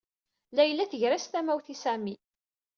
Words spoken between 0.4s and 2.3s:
Layla tger-as tamawt i Sami.